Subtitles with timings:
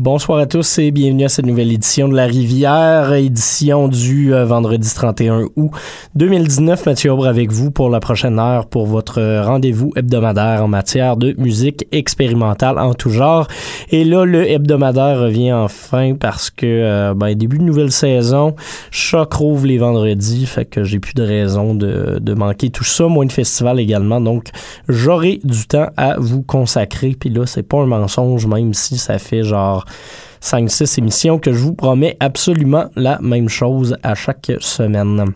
[0.00, 4.44] Bonsoir à tous et bienvenue à cette nouvelle édition de La Rivière, édition du euh,
[4.44, 5.72] vendredi 31 août
[6.14, 6.86] 2019.
[6.86, 11.34] Mathieu Aubre avec vous pour la prochaine heure pour votre rendez-vous hebdomadaire en matière de
[11.36, 13.48] musique expérimentale en tout genre.
[13.90, 18.54] Et là, le hebdomadaire revient enfin parce que, euh, ben, début de nouvelle saison,
[18.92, 23.08] Choc rouvre les vendredis, fait que j'ai plus de raison de, de manquer tout ça,
[23.08, 24.50] moins de festival également, donc
[24.88, 27.16] j'aurai du temps à vous consacrer.
[27.18, 29.86] Puis là, c'est pas un mensonge, même si ça fait genre
[30.42, 35.32] 5-6 émissions que je vous promets absolument la même chose à chaque semaine.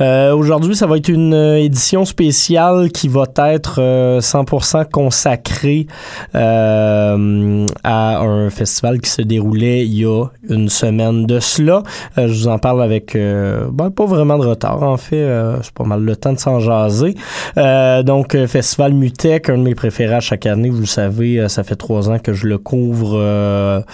[0.00, 5.86] Euh, Aujourd'hui, ça va être une euh, édition spéciale qui va être euh, 100% consacrée
[6.34, 11.82] euh, à un festival qui se déroulait il y a une semaine de cela.
[12.16, 15.26] Je vous en parle avec ben, pas vraiment de retard en fait,
[15.62, 17.14] c'est pas mal le temps de s'en jaser.
[17.56, 21.76] donc Festival Mutec, un de mes préférés à chaque année, vous le savez, ça fait
[21.76, 23.84] trois ans que je le couvre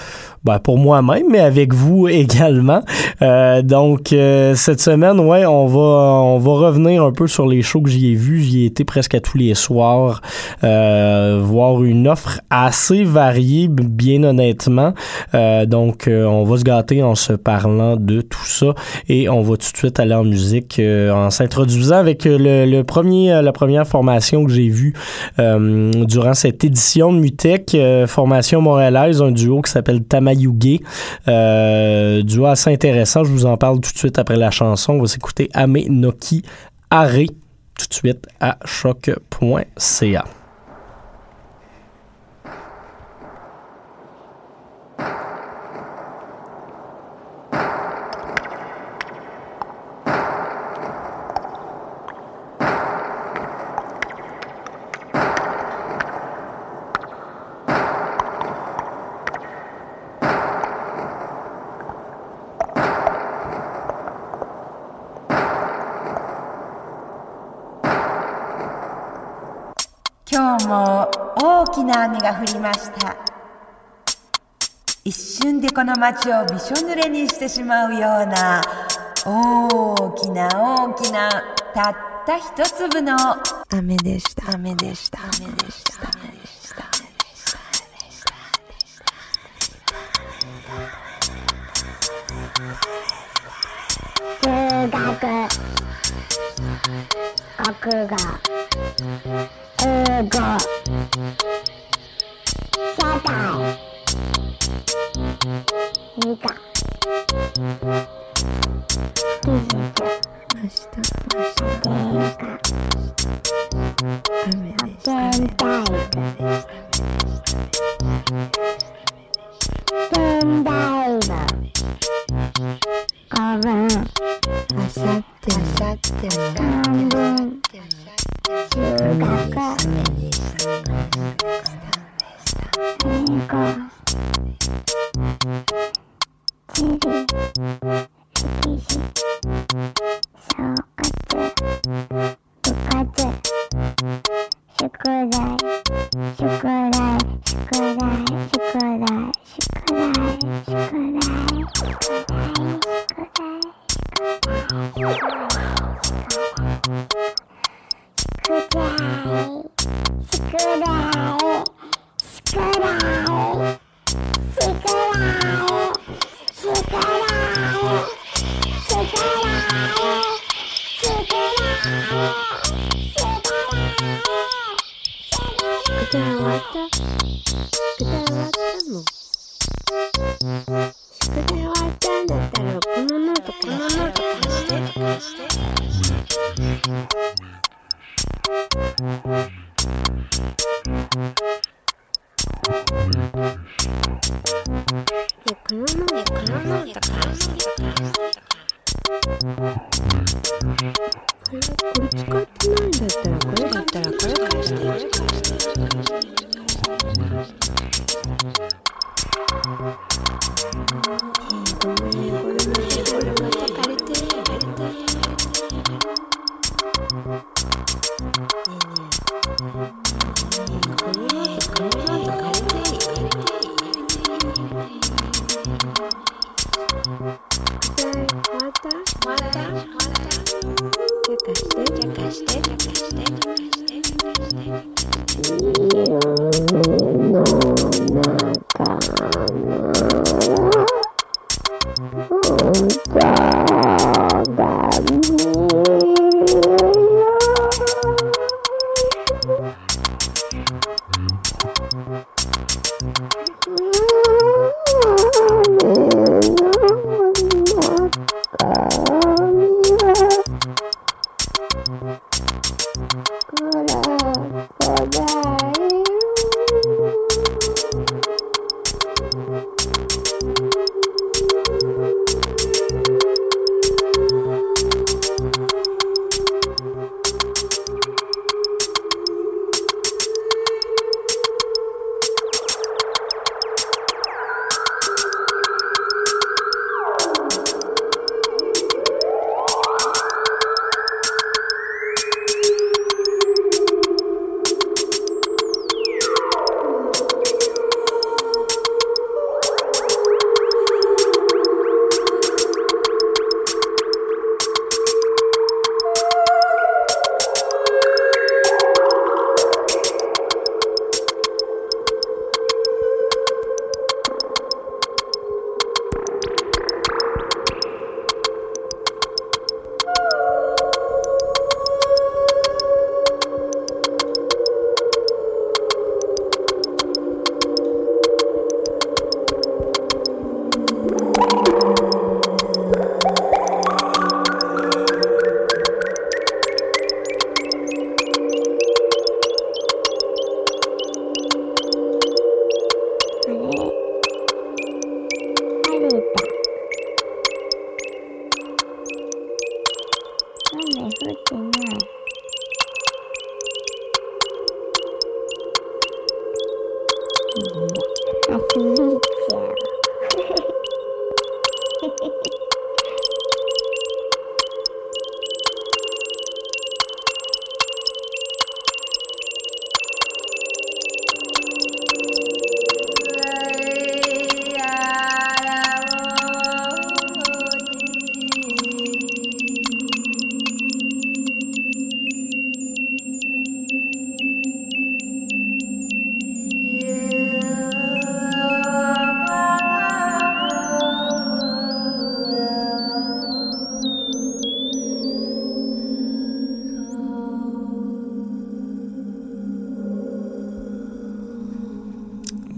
[0.45, 2.83] ben, pour moi-même, mais avec vous également.
[3.21, 7.91] Donc cette semaine, ouais, on va on va revenir un peu sur les shows que
[7.91, 8.43] j'y ai vus.
[8.43, 10.21] J'y ai été presque à tous les soirs,
[10.65, 14.95] euh, voir une offre assez variée, bien honnêtement.
[15.35, 18.75] Euh, donc on va se gâter en se parlant de tout ça
[19.09, 23.53] et on va tout de suite aller en musique en s'introduisant avec le, premier la
[23.53, 24.95] première formation que j'ai vue
[25.39, 30.81] durant cette édition de Mutec, formation montréalaise, un duo qui s'appelle Tamay Yuge.
[31.29, 33.25] Euh, duo assez intéressant.
[33.25, 34.95] Je vous en parle tout de suite après la chanson.
[34.95, 36.43] On va s'écouter Ame Noki
[37.79, 40.25] tout de suite à choc.ca.
[70.37, 71.11] 今日も
[71.43, 73.17] 大きな雨が降りました。
[75.03, 78.61] 一瞬でこの街をびしょ濡れにしてしまうような
[79.25, 81.31] 大きな大きな
[81.73, 81.95] たっ
[82.27, 83.17] た一粒の
[83.71, 84.53] 雨でした。
[84.53, 85.21] 雨でした。
[85.41, 85.86] 雨でした。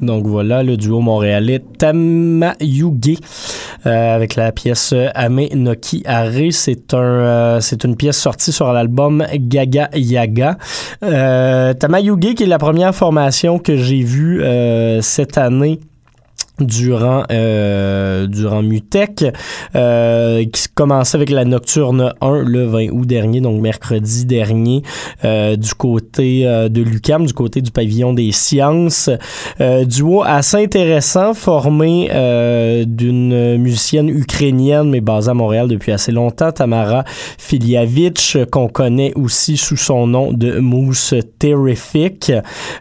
[0.09, 3.19] Donc voilà, le duo montréalais Tamayuge
[3.85, 6.31] euh, avec la pièce Ame Noki Are.
[6.95, 10.57] Euh, c'est une pièce sortie sur l'album Gaga Yaga.
[11.03, 15.79] Euh, Tamayuge qui est la première formation que j'ai vue euh, cette année
[16.61, 19.25] durant euh, durant Mutech
[19.75, 24.83] euh, qui commençait avec la Nocturne 1 le 20 août dernier donc mercredi dernier
[25.25, 29.11] euh, du côté de l'UCAM du côté du pavillon des sciences.
[29.59, 32.09] Duo assez intéressant formé
[32.87, 39.57] d'une musicienne ukrainienne mais basée à Montréal depuis assez longtemps Tamara Filiavich qu'on connaît aussi
[39.57, 42.33] sous son nom de Mousse Terrific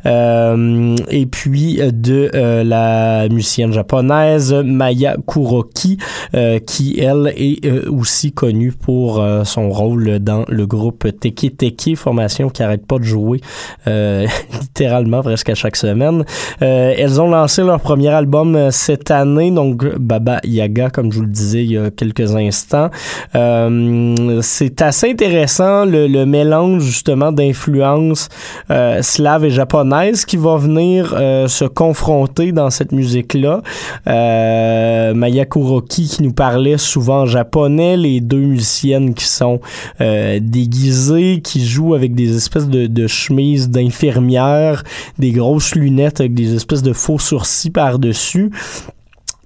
[0.05, 2.31] et puis de
[2.63, 5.97] la musicienne japonaise Maya Kuroki,
[6.35, 11.51] euh, qui elle est euh, aussi connue pour euh, son rôle dans le groupe Teki
[11.51, 13.41] Teki, formation qui arrête pas de jouer
[13.87, 16.25] littéralement presque à chaque semaine.
[16.59, 21.31] elles ont lancé leur premier album cette année, donc Baba Yaga, comme je vous le
[21.31, 22.89] disais il y a quelques instants.
[23.33, 28.29] C'est assez intéressant le, mélange justement d'influences
[29.01, 31.09] slaves et japonaises qui va venir
[31.47, 33.56] se confronter dans cette musique-là.
[34.07, 39.59] Euh, Maya Kuroki qui nous parlait souvent en japonais, les deux musiciennes qui sont
[40.01, 44.83] euh, déguisées, qui jouent avec des espèces de, chemises d'infirmières,
[45.17, 48.51] des grosses lunettes avec des espèces de faux sourcils par-dessus.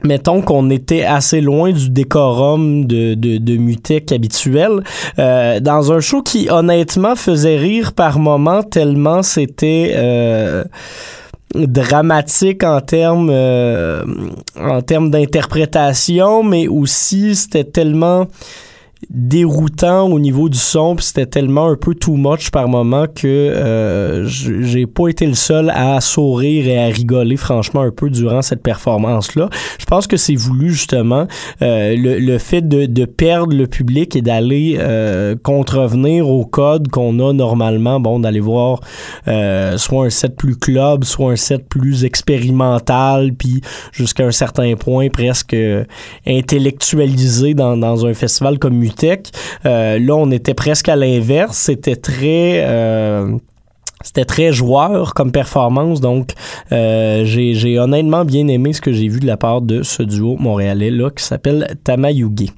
[0.03, 4.81] Mettons qu'on était assez loin du décorum de, de, Mutec habituel,
[5.19, 9.95] euh, dans un show qui honnêtement faisait rire par moments tellement c'était...
[11.55, 14.03] dramatique en termes euh,
[14.59, 18.27] en termes d'interprétation mais aussi c'était tellement
[19.09, 23.27] déroutant au niveau du son, puis c'était tellement un peu too much par moment que
[23.27, 28.41] euh, j'ai pas été le seul à sourire et à rigoler franchement un peu durant
[28.41, 29.49] cette performance-là.
[29.79, 31.27] Je pense que c'est voulu justement
[31.61, 36.87] euh, le, le, fait de, de, perdre le public et d'aller euh, contrevenir au code
[36.89, 38.81] qu'on a normalement, bon, d'aller voir
[39.27, 44.75] euh, soit un set plus club, soit un set plus expérimental, puis jusqu'à un certain
[44.75, 45.55] point presque
[46.27, 48.77] intellectualisé dans, dans un festival comme
[49.65, 51.57] euh, là, on était presque à l'inverse.
[51.57, 53.37] C'était très euh,
[54.03, 56.33] c'était très joueur comme performance, donc
[56.71, 60.35] euh, j'ai honnêtement bien aimé ce que j'ai vu de la part de ce duo
[60.39, 62.51] montréalais là qui s'appelle Tamayugi.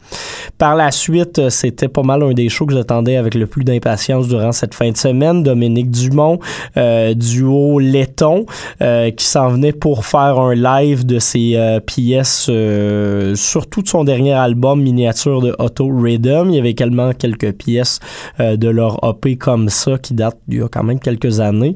[0.57, 4.27] Par la suite, c'était pas mal un des shows que j'attendais avec le plus d'impatience
[4.27, 5.43] durant cette fin de semaine.
[5.43, 6.39] Dominique Dumont,
[6.77, 8.45] euh, duo Letton,
[8.81, 13.87] euh, qui s'en venait pour faire un live de ses euh, pièces, euh, surtout de
[13.87, 16.49] son dernier album miniature de Auto Rhythm.
[16.49, 17.99] Il y avait également quelques pièces
[18.39, 21.75] euh, de leur OP comme ça qui datent il y a quand même quelques années.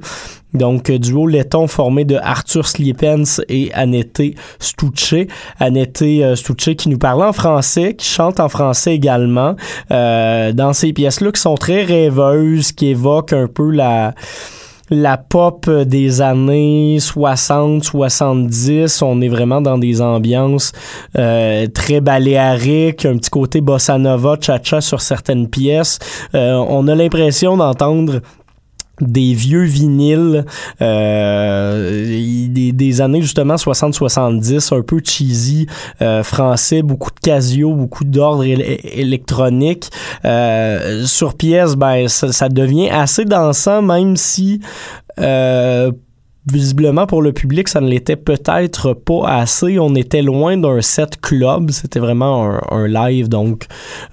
[0.54, 4.22] Donc, euh, duo letton formé de Arthur Sliepens et Annette
[4.60, 5.28] Stucce.
[5.60, 9.56] Annette euh, Stucce qui nous parle en français, qui chante en français également,
[9.92, 14.14] euh, dans ces pièces-là qui sont très rêveuses, qui évoquent un peu la
[14.90, 20.72] la pop des années 60, 70, on est vraiment dans des ambiances
[21.14, 26.00] très baléariques, un petit côté bossa nova, cha-cha sur certaines pièces.
[26.34, 28.22] On a l'impression d'entendre
[29.02, 30.46] des vieux vinyles
[30.82, 35.68] euh, des, des, années justement 60-70 un peu cheesy
[36.02, 39.90] euh, français beaucoup de Casio beaucoup d'ordre électronique.
[40.26, 44.62] Euh, sur pièce ben ça, ça, devient assez dansant même si
[45.20, 45.92] euh,
[46.52, 49.80] visiblement pour le public, ça ne l'était peut-être pas assez.
[49.80, 51.72] On était loin d'un set club.
[51.72, 53.66] C'était vraiment un, live, donc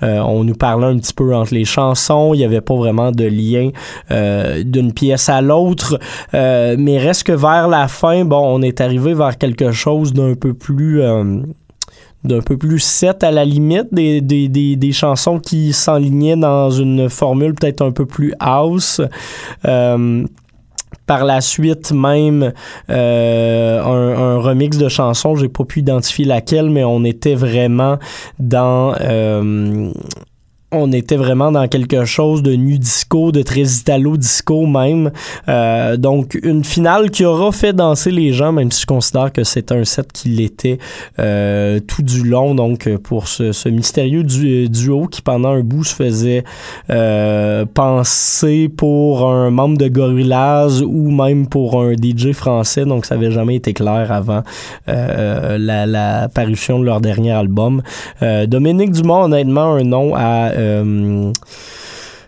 [0.02, 2.34] euh, on nous parlait un petit peu entre les chansons.
[2.34, 3.70] Il n'y avait pas vraiment de lien
[4.10, 5.98] euh, d'une pièce à l'autre.
[6.34, 10.34] Euh, mais reste que vers la fin, bon, on est arrivé vers quelque chose d'un
[10.34, 11.40] peu plus euh,
[12.24, 16.70] d'un peu plus set à la limite, des, des, des, des chansons qui s'enlignaient dans
[16.70, 19.00] une formule peut-être un peu plus house.
[19.66, 20.24] Euh,
[21.06, 22.52] par la suite même
[22.90, 27.98] euh, un, un, remix de chansons, j'ai pas pu identifier laquelle, mais on était vraiment
[28.38, 29.92] dans euh,
[30.74, 35.10] on était vraiment dans quelque chose de nu disco, de très italo disco même.
[35.48, 39.44] Euh, donc une finale qui aura fait danser les gens, même si je considère que
[39.44, 40.78] c'est un set qui l'était
[41.18, 42.54] euh, tout du long.
[42.54, 46.44] Donc pour ce, mystérieux du, duo qui pendant un bout se faisait
[46.90, 52.84] euh, penser pour un membre de Gorillaz ou même pour un DJ français.
[52.84, 54.42] Donc ça avait jamais été clair avant
[54.86, 57.82] la, la, parution de leur dernier album.
[58.20, 60.50] Dominique Dumont, honnêtement, un nom à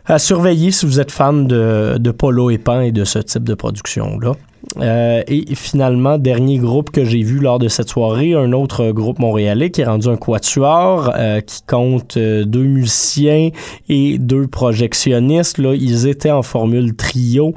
[0.07, 3.45] à surveiller si vous êtes fan de, de Polo et Pan et de ce type
[3.45, 4.33] de production-là.
[4.79, 9.19] Euh, et finalement, dernier groupe que j'ai vu lors de cette soirée, un autre groupe
[9.19, 13.51] montréalais qui est rendu un quatuor, euh, qui compte euh, deux musiciens
[13.89, 15.59] et deux projectionnistes.
[15.59, 17.55] Là, ils étaient en formule trio.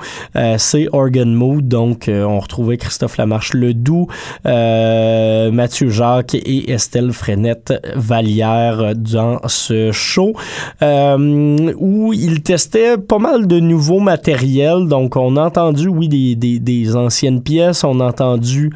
[0.57, 4.07] C'est Organ Mood, donc on retrouvait Christophe Lamarche Ledoux,
[4.45, 10.33] Mathieu Jacques et Estelle Frenette Vallière dans ce show
[10.81, 14.87] où ils testaient pas mal de nouveaux matériels.
[14.87, 17.83] Donc on a entendu, oui, des, des, des anciennes pièces.
[17.83, 18.71] On a entendu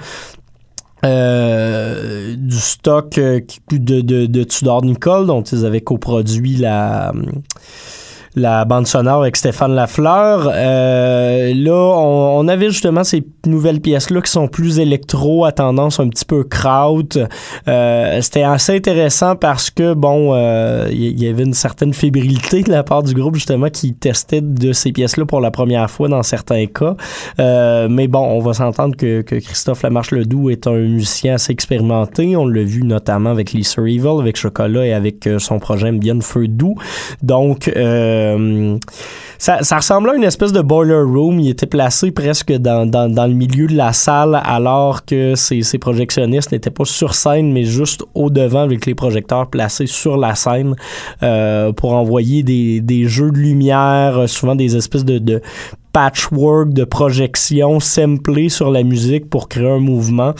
[1.05, 7.11] euh, du stock euh, de, de, de Tudor Nicole, dont ils avaient coproduit la
[8.35, 10.49] la bande sonore avec Stéphane Lafleur.
[10.53, 15.99] Euh, là, on, on, avait justement ces nouvelles pièces-là qui sont plus électro, à tendance
[15.99, 17.03] un petit peu kraut.
[17.67, 22.71] Euh, C'était assez intéressant parce que, bon, il euh, y, avait une certaine fébrilité de
[22.71, 26.23] la part du groupe, justement, qui testait de ces pièces-là pour la première fois dans
[26.23, 26.95] certains cas.
[27.39, 32.35] Euh, mais bon, on va s'entendre que, que Christophe Lamarche-Ledoux est un musicien assez expérimenté.
[32.35, 36.19] On l'a vu notamment avec Lisa Evil, avec Chocolat et avec euh, son projet Bien
[36.21, 36.75] Feu Doux.
[37.21, 38.22] Donc, euh,
[39.37, 41.39] ça, ça, ressemblait à une espèce de boiler room.
[41.39, 42.89] Il était placé presque dans,
[43.27, 47.63] le milieu de la salle alors que ces, ces projectionnistes n'étaient pas sur scène mais
[47.63, 50.75] juste au devant avec les projecteurs placés sur la scène
[51.21, 55.41] euh, pour envoyer des, jeux de lumière, souvent des espèces de,
[55.91, 60.33] patchwork de projection samplés sur la musique pour créer un mouvement.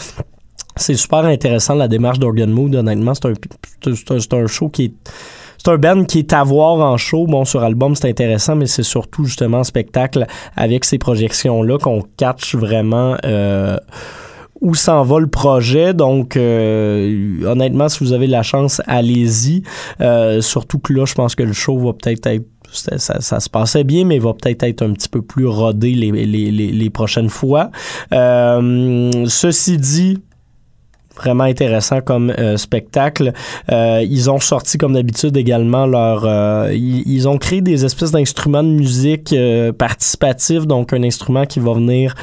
[0.76, 3.12] C'est super intéressant la démarche d'Organ Mood, honnêtement.
[3.14, 4.92] C'est un show qui est
[5.64, 7.26] c'est un band qui est à voir en show.
[7.26, 12.02] Bon, sur album, c'est intéressant, mais c'est surtout justement en spectacle avec ces projections-là qu'on
[12.16, 13.16] catch vraiment.
[13.24, 13.78] Euh,
[14.60, 15.92] où s'en va le projet.
[15.92, 19.62] Donc, euh, honnêtement, si vous avez la chance, allez-y.
[20.00, 23.84] Euh, surtout que là, je pense que le show va peut-être être ça, se passait
[23.84, 27.70] bien, mais va peut-être être un petit peu plus rodé les prochaines fois.
[28.12, 30.18] Euh, ceci dit,
[31.16, 33.32] vraiment intéressant comme euh, spectacle.
[33.70, 38.62] Euh, ils ont sorti comme d'habitude également leur euh, ils, ont créé des espèces d'instruments
[38.62, 39.34] de musique
[39.78, 42.14] participatifs donc un instrument qui va venir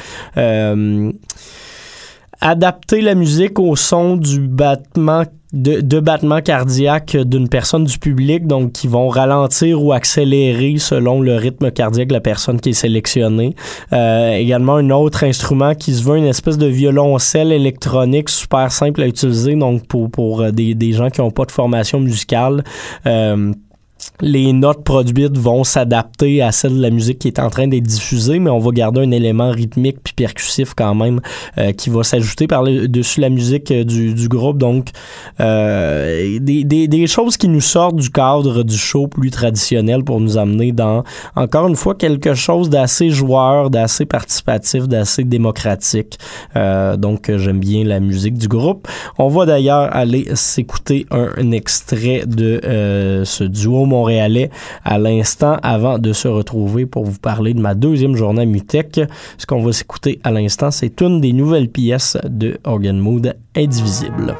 [2.40, 8.46] adapter la musique au son du battement de, de battements cardiaques d'une personne du public,
[8.46, 12.74] donc qui vont ralentir ou accélérer selon le rythme cardiaque de la personne qui est
[12.74, 13.54] sélectionnée.
[13.92, 19.02] Euh, également un autre instrument qui se veut une espèce de violoncelle électronique super simple
[19.02, 22.64] à utiliser, donc pour, pour euh, des, des gens qui n'ont pas de formation musicale.
[23.06, 23.52] Euh,
[24.20, 27.82] les notes produites vont s'adapter à celle de la musique qui est en train d'être
[27.84, 31.20] diffusée, mais on va garder un élément rythmique puis percussif quand même
[31.58, 34.58] euh, qui va s'ajouter par dessus la musique euh, du, groupe.
[34.58, 34.90] Donc,
[35.40, 40.72] euh, des, choses qui nous sortent du cadre du show plus traditionnel pour nous amener
[40.72, 41.02] dans,
[41.34, 46.18] encore une fois, quelque chose d'assez joueur, d'assez participatif, d'assez démocratique.
[46.54, 48.88] Donc, j'aime bien la musique du groupe.
[49.18, 52.60] On va d'ailleurs aller s'écouter un, un, extrait de
[53.24, 54.50] ce duo montréalais
[54.84, 59.00] à l'instant avant de se retrouver pour vous parler de ma deuxième journée à Mutech.
[59.38, 64.34] Ce qu'on va s'écouter à l'instant, c'est une des nouvelles pièces de Organ Mood Indivisible.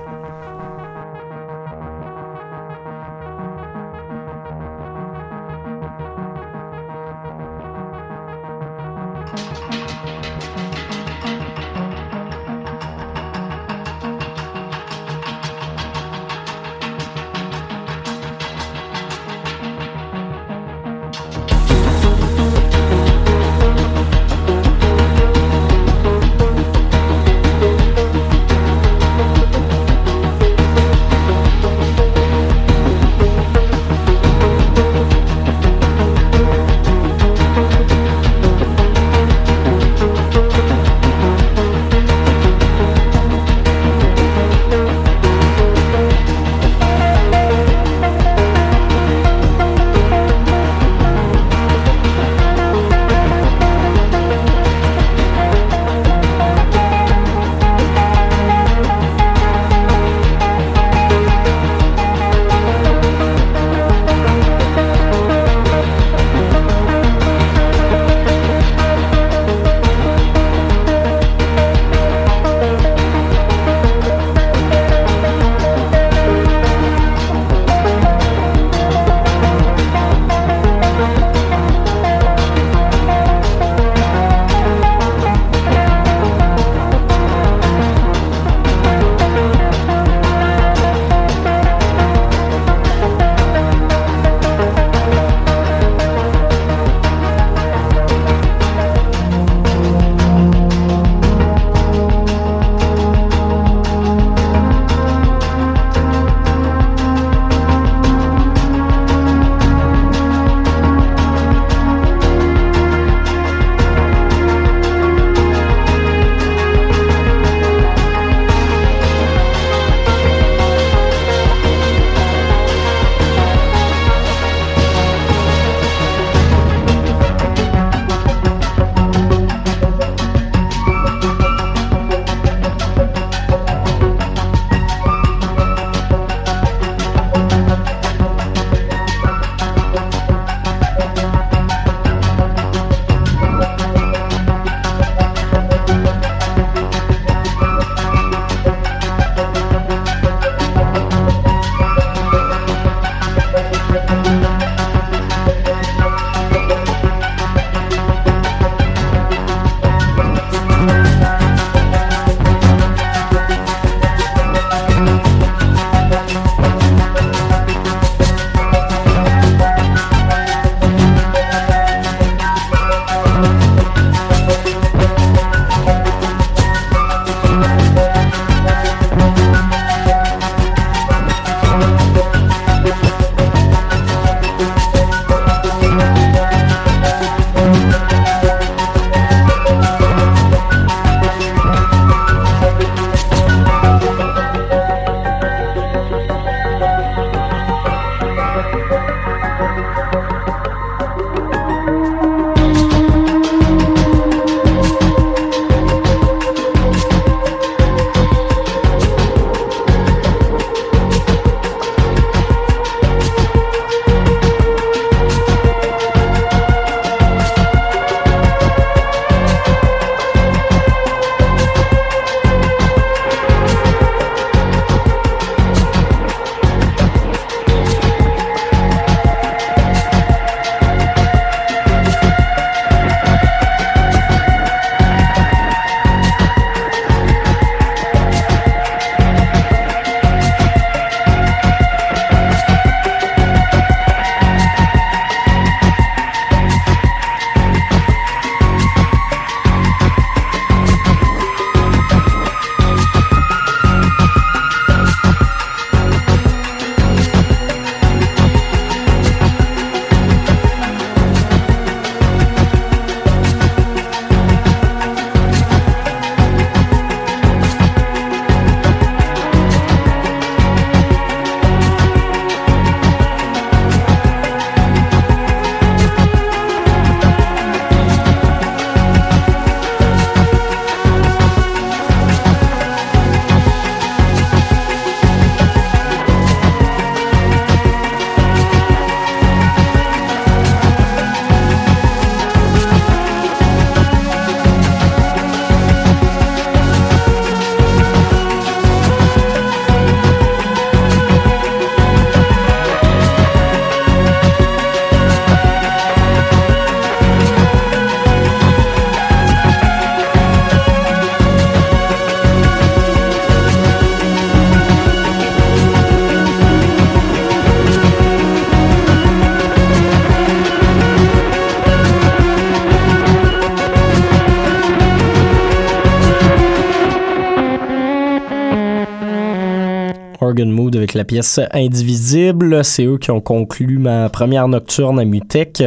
[331.15, 332.85] La pièce Indivisible.
[332.85, 335.83] C'est eux qui ont conclu ma première nocturne à Mutech.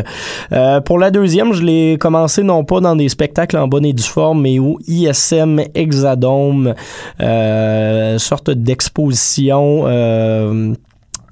[0.51, 3.93] Euh, pour la deuxième, je l'ai commencé non pas dans des spectacles en bonne et
[3.93, 6.73] due forme, mais au ISM Exadome,
[7.21, 9.83] euh, sorte d'exposition.
[9.85, 10.73] Euh,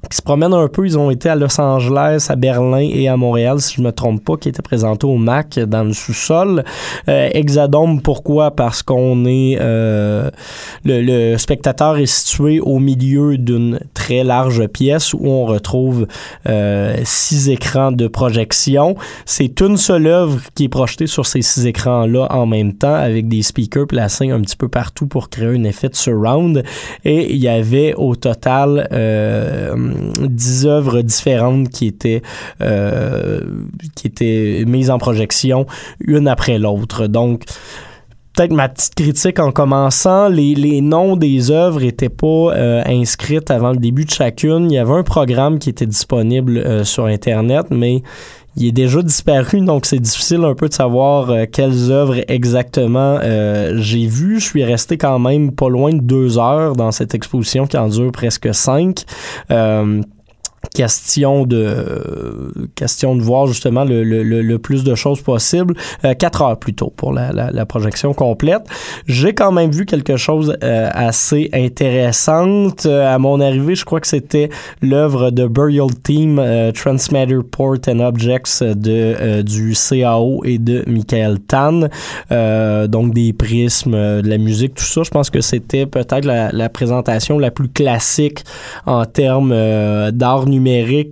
[0.09, 0.85] qui se promènent un peu.
[0.85, 4.23] Ils ont été à Los Angeles, à Berlin et à Montréal, si je me trompe
[4.23, 6.63] pas, qui étaient présentés au MAC dans le sous-sol.
[7.09, 8.51] Euh, Exadome, pourquoi?
[8.51, 9.57] Parce qu'on est...
[9.59, 10.29] Euh,
[10.83, 16.07] le, le, spectateur est situé au milieu d'une très large pièce où on retrouve
[16.47, 18.95] euh, six écrans de projection.
[19.25, 23.27] C'est une seule œuvre qui est projetée sur ces six écrans-là en même temps avec
[23.27, 26.63] des speakers placés un petit peu partout pour créer un effet de surround.
[27.05, 28.87] Et il y avait au total...
[28.91, 32.21] Euh, dix œuvres différentes qui étaient
[32.61, 33.41] euh,
[33.95, 35.65] qui étaient mises en projection
[35.99, 37.07] une après l'autre.
[37.07, 37.43] Donc
[38.35, 43.71] peut-être ma petite critique en commençant, les, noms des œuvres n'étaient pas euh, inscrites avant
[43.71, 44.71] le début de chacune.
[44.71, 48.01] Il y avait un programme qui était disponible euh, sur Internet, mais
[48.55, 53.17] il est déjà disparu, donc c'est difficile un peu de savoir euh, quelles œuvres exactement
[53.21, 54.39] euh, j'ai vues.
[54.39, 57.87] Je suis resté quand même pas loin de deux heures dans cette exposition qui en
[57.87, 59.05] dure presque cinq.
[59.49, 60.01] Euh,
[60.73, 65.75] question de question de voir justement le, le, le plus de choses possible.
[66.03, 68.63] Euh, quatre heures plus tôt pour la, la, la projection complète.
[69.07, 72.85] J'ai quand même vu quelque chose euh, assez intéressante.
[72.85, 74.49] Euh, à mon arrivée, je crois que c'était
[74.81, 80.83] l'œuvre de Burial Team euh, Transmatter Port and Objects de euh, du CAO et de
[80.87, 81.87] Michael Tan.
[82.87, 85.03] donc des prismes, de la musique, tout ça.
[85.03, 88.43] Je pense que c'était peut-être la, la, présentation la plus classique
[88.85, 89.53] en termes
[90.11, 90.62] d'art numérique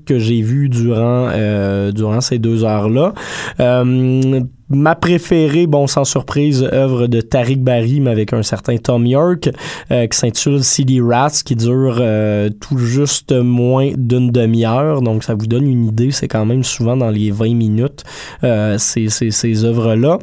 [0.05, 3.13] que j'ai vu durant euh, durant ces deux heures-là.
[3.59, 9.49] Euh, ma préférée, bon, sans surprise, œuvre de Tariq mais avec un certain Tom York,
[9.91, 15.01] euh, qui s'intitule CD Rats, qui dure euh, tout juste moins d'une demi-heure.
[15.01, 16.11] Donc, ça vous donne une idée.
[16.11, 18.03] C'est quand même souvent dans les 20 minutes,
[18.43, 20.19] euh, ces, ces, ces œuvres-là.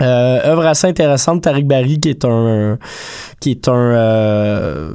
[0.00, 2.78] Euh, œuvre assez intéressante, Tariq Barry, qui est un,
[3.40, 4.92] qui est un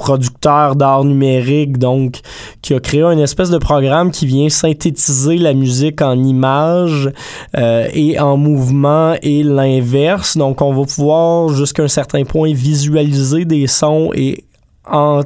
[0.00, 2.20] producteur d'art numérique, donc
[2.62, 7.10] qui a créé une espèce de programme qui vient synthétiser la musique en images
[7.56, 10.38] euh, et en mouvement et l'inverse.
[10.38, 14.44] Donc on va pouvoir jusqu'à un certain point visualiser des sons et
[14.90, 15.20] en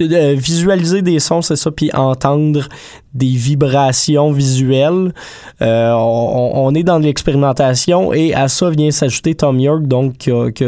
[0.00, 2.68] euh, visualiser des sons, c'est ça, puis entendre
[3.12, 5.12] des vibrations visuelles.
[5.62, 10.50] Euh, on, est dans l'expérimentation et à ça vient s'ajouter Tom York, donc qui, a,
[10.50, 10.64] qui,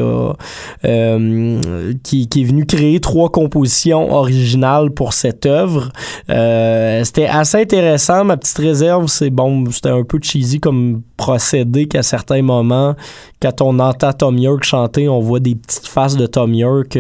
[0.87, 5.91] euh, est venu créer trois compositions originales pour cette œuvre.
[6.31, 8.25] Euh, c'était assez intéressant.
[8.25, 12.95] Ma petite réserve, c'est bon, c'était un peu cheesy comme procédé qu'à certains moments,
[13.41, 16.99] quand on entend Tom York chanter, on voit des petites faces de Tom York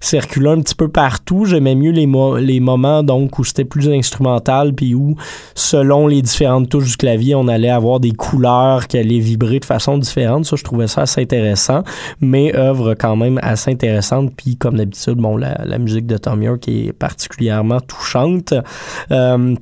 [0.00, 1.46] circuler un petit peu partout.
[1.46, 5.16] J'aimais mieux les, mo moments donc où c'était plus instrumental puis où,
[5.54, 9.64] selon les différentes touches du clavier, on allait avoir des couleurs qui allaient vibrer de
[9.64, 10.44] façon différente.
[10.44, 11.82] Ça, je trouvais ça assez intéressant,
[12.20, 14.32] mais œuvre quand même assez intéressante.
[14.36, 18.54] Puis, comme d'habitude, bon, la, musique de Tom York est particulièrement touchante.
[19.10, 19.54] Euh,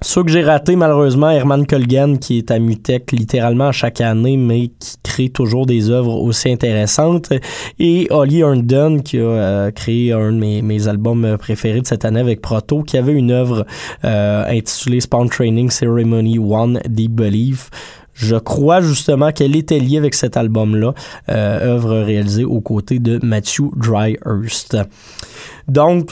[0.00, 4.68] ceux que j'ai raté malheureusement, Herman Kolgan, qui est à Mutech littéralement chaque année, mais
[4.78, 7.32] qui crée toujours des œuvres aussi intéressantes.
[7.78, 12.04] Et Holly Herndon, qui a euh, créé un de mes, mes, albums préférés de cette
[12.04, 13.66] année avec Proto, qui avait une œuvre
[14.04, 17.70] euh, intitulée Spawn Training Ceremony One Deep Belief.
[18.14, 20.92] Je crois justement qu'elle était liée avec cet album-là,
[21.28, 24.76] euh, œuvre réalisée aux côtés de Matthew Dryhurst.
[25.68, 26.10] Donc,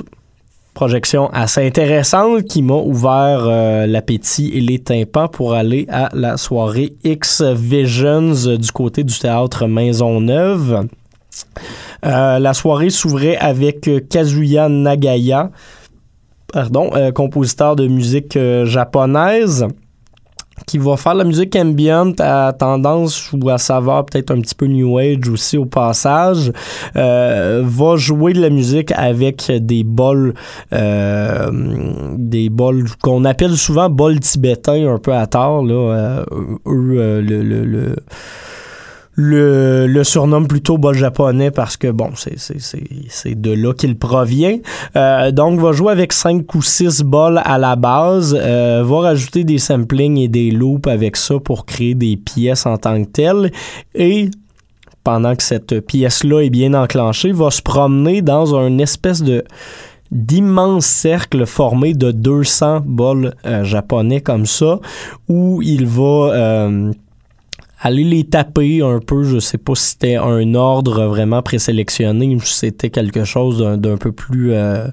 [0.77, 6.37] projection assez intéressante qui m'a ouvert euh, l'appétit et les tympans pour aller à la
[6.37, 10.87] soirée X Visions du côté du théâtre Maisonneuve.
[12.05, 15.51] Euh, la soirée s'ouvrait avec Kazuya Nagaya,
[16.53, 19.67] pardon, euh, compositeur de musique euh, japonaise
[20.67, 24.67] qui va faire la musique ambient à tendance ou à savoir peut-être un petit peu
[24.67, 26.53] new age aussi au passage
[26.97, 30.35] euh, va jouer de la musique avec des bols
[30.73, 31.51] euh,
[32.17, 36.25] des bols qu'on appelle souvent bols tibétains un peu à tort là euh,
[36.67, 37.97] eux le, le, le
[39.17, 44.59] le, le surnomme plutôt bol japonais parce que bon, c'est, de là qu'il provient.
[44.95, 49.45] Euh, donc, va jouer avec 5 ou 6 bols à la base, euh, va rajouter
[49.45, 53.53] des samplings et des loops avec ça pour créer des pièces en tant que telles.
[53.95, 54.31] Et
[55.03, 59.45] pendant que cette pièce-là est bien enclenchée, va se promener dans un espèce de
[60.13, 64.79] d'immenses cercles formés de 200 bols euh, japonais comme ça,
[65.29, 66.93] où il va...
[67.81, 69.23] Aller les taper un peu.
[69.25, 73.77] Je sais pas si c'était un ordre vraiment présélectionné ou si c'était quelque chose d'un,
[73.77, 74.89] d'un peu plus euh,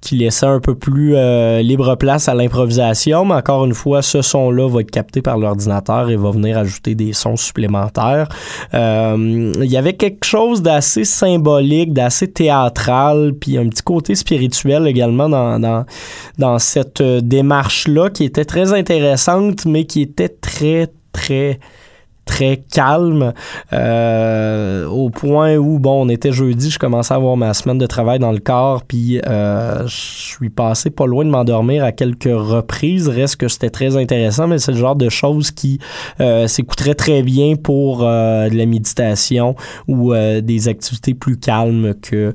[0.00, 4.22] qui laissait un peu plus euh, libre place à l'improvisation, mais encore une fois, ce
[4.22, 8.28] son-là va être capté par l'ordinateur et va venir ajouter des sons supplémentaires.
[8.72, 14.86] Euh, il y avait quelque chose d'assez symbolique, d'assez théâtral, puis un petit côté spirituel
[14.86, 15.84] également dans, dans,
[16.38, 21.60] dans cette euh, démarche-là qui était très intéressante, mais qui était très, très
[22.30, 23.32] très calme
[23.72, 27.86] euh, au point où bon on était jeudi je commençais à avoir ma semaine de
[27.86, 32.24] travail dans le corps puis euh, je suis passé pas loin de m'endormir à quelques
[32.32, 33.08] reprises.
[33.08, 35.80] Reste que c'était très intéressant mais c'est le genre de choses qui
[36.20, 39.56] euh, s'écouteraient très bien pour euh, de la méditation
[39.88, 42.32] ou euh, des activités plus calmes que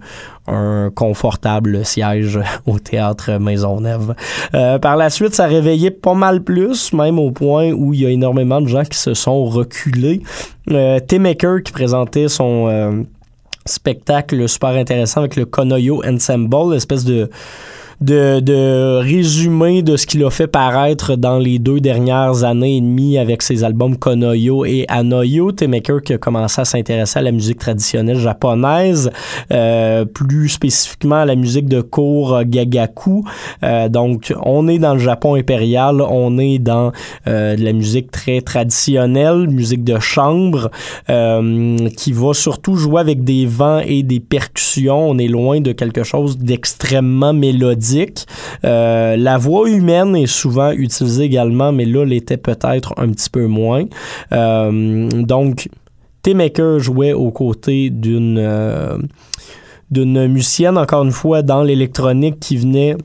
[0.48, 4.16] un confortable siège au théâtre Maisonneuve.
[4.54, 8.06] Euh, par la suite, ça réveillait pas mal plus, même au point où il y
[8.06, 10.22] a énormément de gens qui se sont reculés.
[10.72, 13.04] Euh, Tim Maker qui présentait son euh,
[13.66, 17.30] spectacle super intéressant avec le Konoyo Ensemble, l'espèce de
[18.02, 22.82] de, de résumé de ce qu'il a fait paraître dans les deux dernières années et
[22.82, 25.52] demie avec ses albums Konoyo et Anoyo.
[25.52, 29.12] T-Maker qui a commencé à s'intéresser à la musique traditionnelle japonaise,
[29.52, 33.24] euh, plus spécifiquement à la musique de cour Gagaku.
[33.64, 36.92] Euh, donc, on est dans le Japon impérial, on est dans
[37.28, 40.70] euh, de la musique très traditionnelle, musique de chambre,
[41.10, 45.10] euh, qui va surtout jouer avec des vents et des percussions.
[45.10, 47.85] On est loin de quelque chose d'extrêmement mélodique
[48.64, 53.48] euh, la voix humaine est souvent utilisée également, mais là, l'était peut-être un petit peu
[53.48, 53.86] moins.
[54.32, 55.70] Euh, donc,
[56.22, 58.98] T-Maker jouait aux côtés d'une euh,
[59.92, 62.96] d'une musicienne, encore une fois, dans l'électronique qui venait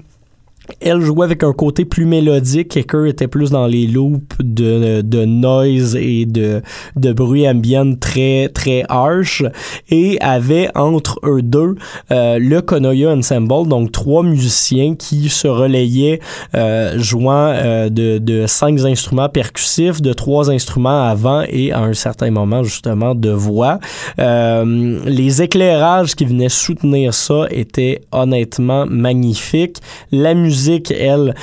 [0.80, 2.76] elle jouait avec un côté plus mélodique.
[2.76, 6.62] Hacker était plus dans les loops de, de noise et de,
[6.96, 9.42] de bruit ambient très, très harsh.
[9.90, 11.74] Et avait entre eux deux
[12.10, 16.20] euh, le Konoya Ensemble, donc trois musiciens qui se relayaient
[16.54, 21.94] euh, jouant euh, de, de cinq instruments percussifs, de trois instruments avant et à un
[21.94, 23.78] certain moment justement de voix.
[24.18, 29.78] Euh, les éclairages qui venaient soutenir ça étaient honnêtement magnifiques.
[30.12, 31.34] La musique musique, elle,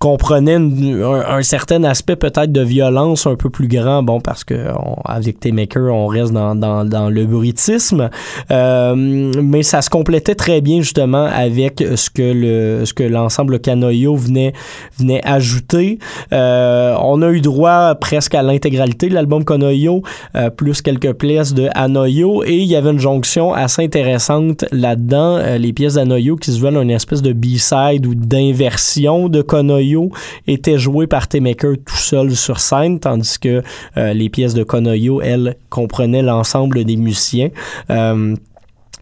[0.00, 4.54] comprenait un, un, certain aspect peut-être de violence un peu plus grand, bon, parce que
[4.74, 8.08] on, avec T-Maker, on reste dans, dans, dans le bruitisme,
[8.50, 13.60] euh, mais ça se complétait très bien justement avec ce que le ce que l'ensemble
[13.60, 14.54] Canoyo venait
[14.98, 15.98] venait ajouter.
[16.32, 20.02] Euh, on a eu droit presque à l'intégralité de l'album Canoyo,
[20.34, 25.36] euh, plus quelques pièces de Anoyo, et il y avait une jonction assez intéressante là-dedans,
[25.36, 29.42] euh, les pièces d'Anoyo qui se veulent une espèce de B-side ou d'inversion de
[30.46, 33.62] Était joué par T-Maker tout seul sur scène, tandis que
[33.96, 37.50] euh, les pièces de Konoyo, elles, comprenaient l'ensemble des musiciens.
[37.90, 38.34] Euh,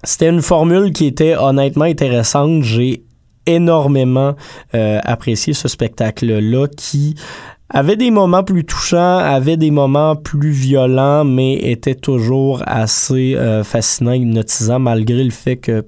[0.05, 2.62] c'était une formule qui était honnêtement intéressante.
[2.62, 3.03] J'ai
[3.46, 4.35] énormément
[4.74, 7.14] euh, apprécié ce spectacle-là qui
[7.70, 14.12] avait des moments plus touchants, avait des moments plus violents, mais était toujours assez fascinant,
[14.12, 15.85] hypnotisant, malgré le fait que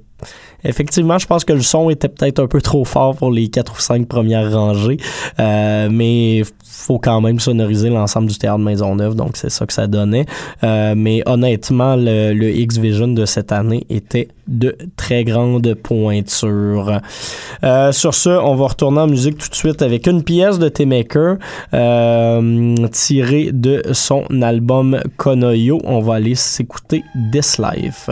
[0.64, 3.76] effectivement, je pense que le son était peut-être un peu trop fort pour les quatre
[3.76, 4.98] ou cinq premières rangées,
[5.38, 6.42] euh, mais
[6.80, 10.26] faut quand même sonoriser l'ensemble du théâtre Maisonneuve, donc c'est ça que ça donnait.
[10.64, 17.00] Euh, mais honnêtement, le, X-Vision de cette année était de très grande pointure.
[17.64, 20.68] Euh, sur ce, on va retourner en musique tout de suite avec une pièce de
[20.68, 21.37] T-Maker
[21.74, 25.80] euh, tirée de son album Konoyo.
[25.85, 28.11] On va aller s'écouter This Life.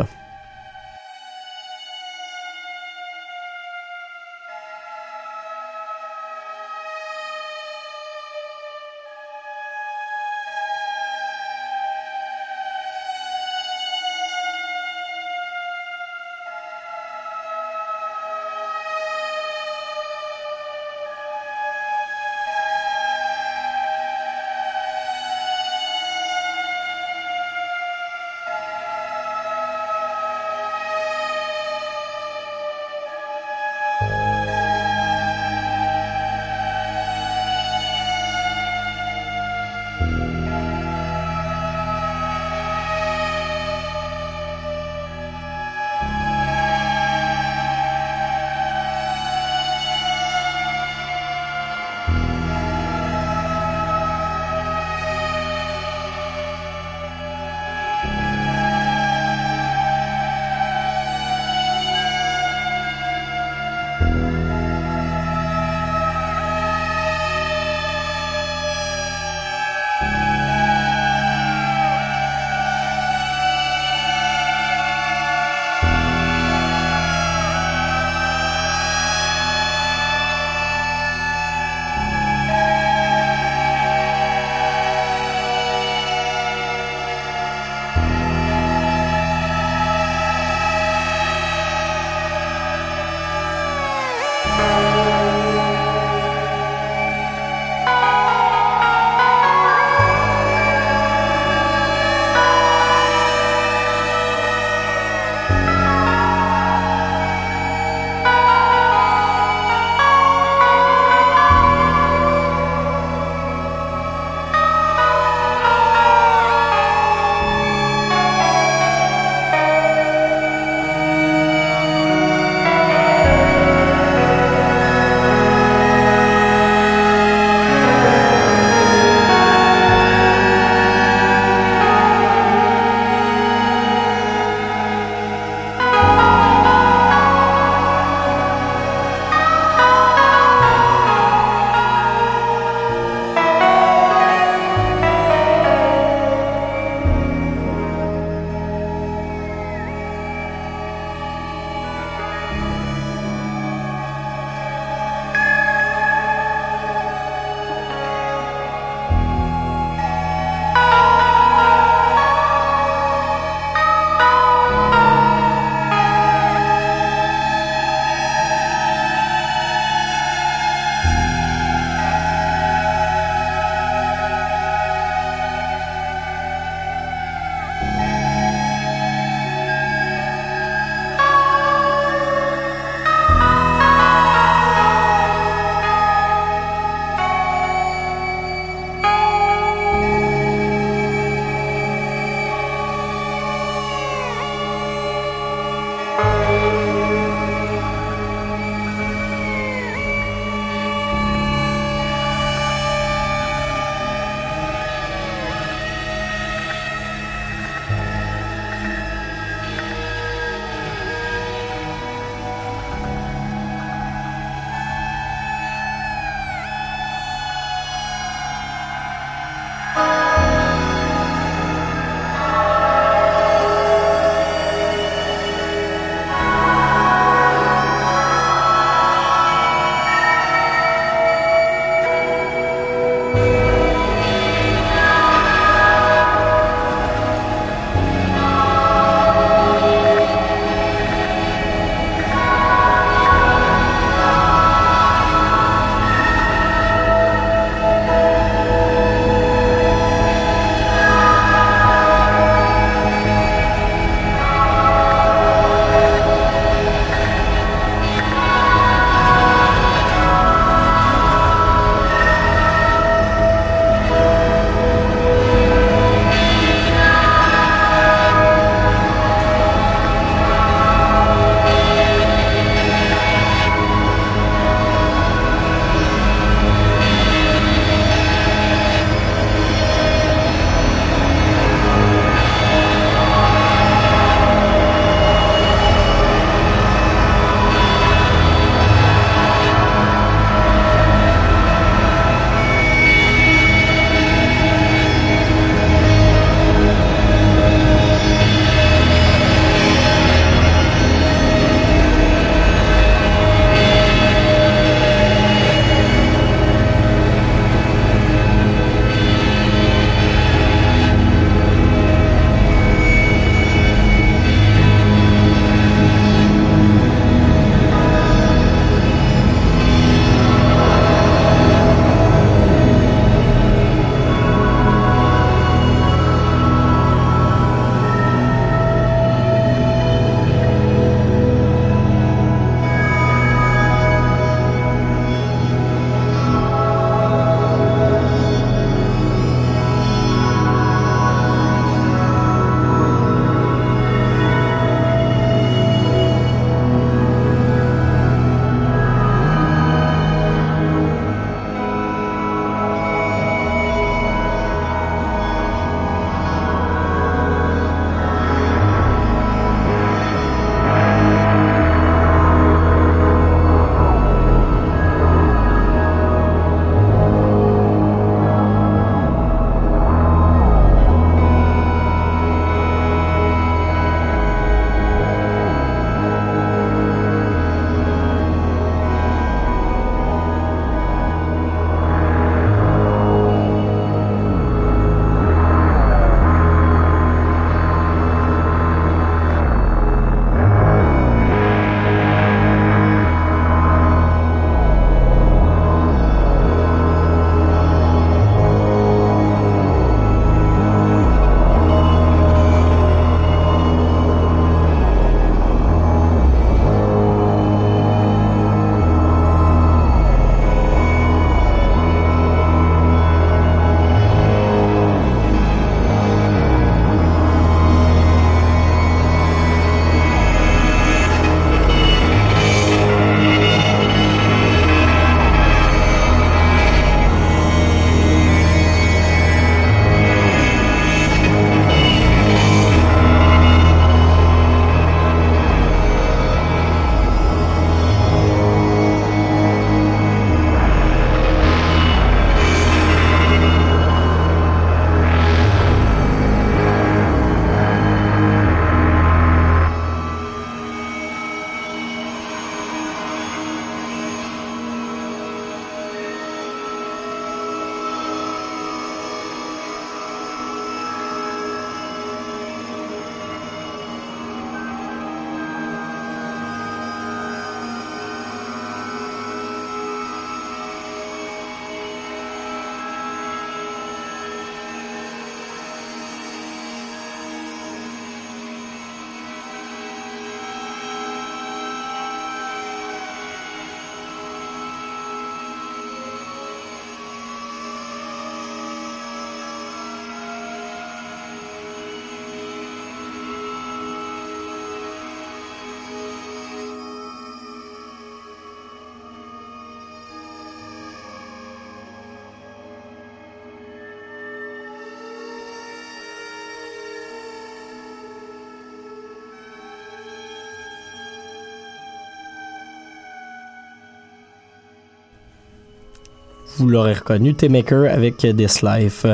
[516.89, 519.27] Vous l'aurez reconnu, T-Maker avec This Life.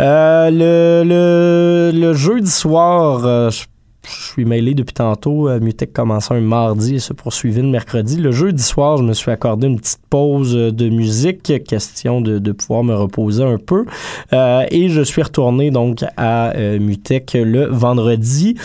[0.00, 3.64] Euh, le, le, le jeudi soir, euh, je je
[4.36, 5.48] suis mêlé depuis tantôt.
[5.48, 8.18] Euh, Mutech commençait un mardi et se poursuivait le mercredi.
[8.18, 12.52] Le jeudi soir, je me suis accordé une petite pause euh, de musique, question de,
[12.52, 13.86] pouvoir me reposer un peu.
[14.34, 18.56] Euh, et je suis retourné donc à euh, Mutech le vendredi.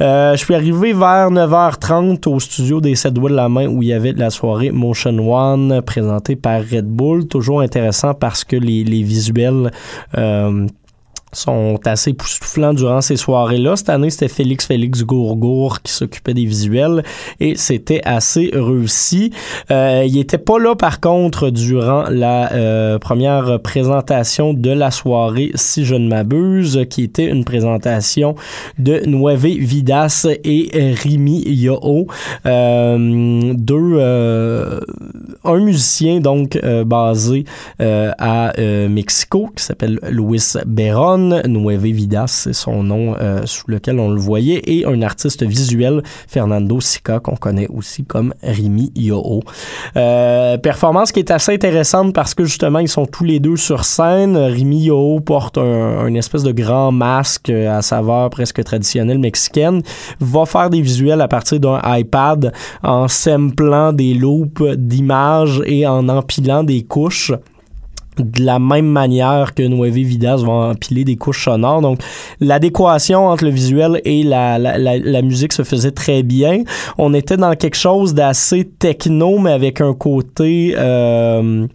[0.00, 3.88] Je suis arrivé vers 9h30 au studio des 7 doigts de la main où il
[3.88, 7.26] y avait la soirée Motion One présentée par Red Bull.
[7.26, 9.70] Toujours intéressant parce que les, visuels
[11.32, 13.76] sont assez époustouflants durant ces soirées-là.
[13.76, 17.02] Cette année, c'était Félix Félix Gourgour qui s'occupait des visuels
[17.40, 19.32] et c'était assez réussi.
[19.70, 25.50] Euh, il était pas là, par contre, durant la euh, première présentation de la soirée,
[25.54, 28.34] si je ne m'abuse, qui était une présentation
[28.78, 32.06] de Nueve Vidas et Rimi Yoho.
[32.46, 34.80] Euh, deux, euh,
[35.44, 37.44] un musicien donc euh, basé
[37.80, 38.52] euh, à
[38.88, 44.20] Mexico qui s'appelle Luis Beron Nueve Vidas, c'est son nom euh, sous lequel on le
[44.20, 49.42] voyait, et un artiste visuel, Fernando Sica, qu'on connaît aussi comme Rimi Yoho.
[49.96, 53.84] Euh, performance qui est assez intéressante parce que justement, ils sont tous les deux sur
[53.84, 54.36] scène.
[54.36, 59.82] Rimi Yoho porte un, espèce de grand masque à saveur presque traditionnelle mexicaine,
[60.20, 62.52] va faire des visuels à partir d'un iPad
[62.82, 67.32] en samplant des loops d'images et en empilant des couches
[68.22, 71.80] de la même manière que Nueve Vidas vont empiler des couches sonores.
[71.80, 72.00] Donc,
[72.40, 76.62] l'adéquation entre le visuel et la, la, la, la, musique se faisait très bien.
[76.96, 80.74] On était dans quelque chose d'assez techno, mais avec un côté...
[80.76, 81.66] Euh,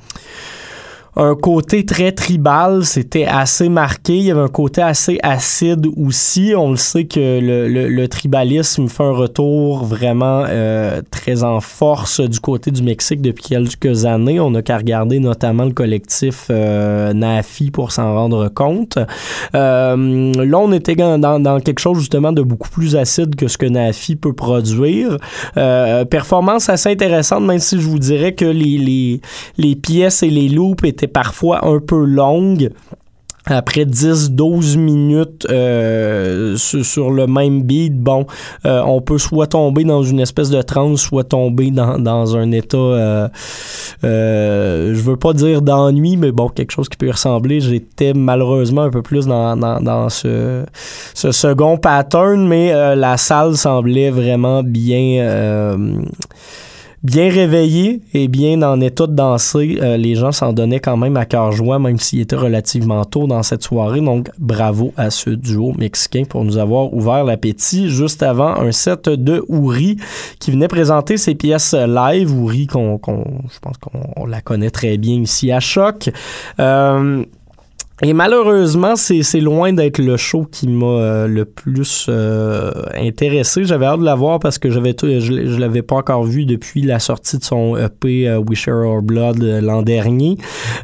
[1.15, 4.17] un côté très tribal, c'était assez marqué.
[4.17, 6.53] Il y avait un côté assez acide aussi.
[6.57, 11.59] On le sait que le, le, le tribalisme fait un retour vraiment euh, très en
[11.61, 14.39] force du côté du Mexique depuis quelques années.
[14.39, 18.97] On n'a qu'à regarder notamment le collectif euh, Nafi pour s'en rendre compte.
[19.53, 23.57] Euh, là, on était dans, dans, quelque chose justement de beaucoup plus acide que ce
[23.59, 25.17] que Nafi peut produire.
[25.57, 29.21] Euh, performance assez intéressante, même si je vous dirais que les, les,
[29.57, 32.71] les pièces et les loops étaient parfois un peu longue
[33.45, 38.25] après 10-12 minutes euh, sur, le même beat, bon,
[38.65, 42.51] euh, on peut soit tomber dans une espèce de transe, soit tomber dans, dans un
[42.51, 43.27] état, euh,
[44.01, 47.59] je veux pas dire d'ennui, mais bon, quelque chose qui peut y ressembler.
[47.59, 50.63] J'étais malheureusement un peu plus dans, dans, ce,
[51.13, 55.75] second pattern, mais la salle semblait vraiment bien
[57.03, 59.77] bien réveillé et bien en état de danser.
[59.81, 63.27] Euh, les gens s'en donnaient quand même à cœur joie, même s'il était relativement tôt
[63.27, 64.01] dans cette soirée.
[64.01, 69.09] Donc, bravo à ce duo mexicain pour nous avoir ouvert l'appétit juste avant un set
[69.09, 69.97] de Ouri
[70.39, 72.33] qui venait présenter ses pièces live.
[72.33, 76.09] Ouri, qu'on, qu'on je pense qu'on la connaît très bien ici à Choc.
[76.59, 77.25] Euh,
[78.03, 83.63] et malheureusement, c'est loin d'être le show qui m'a euh, le plus euh, intéressé.
[83.63, 86.81] J'avais hâte de la voir parce que j'avais je, je l'avais pas encore vu depuis
[86.81, 90.37] la sortie de son EP euh, We Share Our Blood euh, l'an dernier.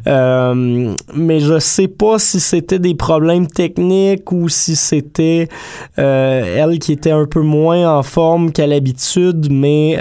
[0.06, 5.48] Euh, mais je sais pas si c'était des problèmes techniques ou si c'était
[5.96, 9.98] elle qui était un peu moins en forme qu'à l'habitude, mais